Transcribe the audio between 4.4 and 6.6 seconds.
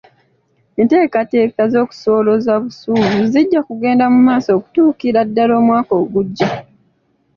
okutuukira ddala omwaka ogujja.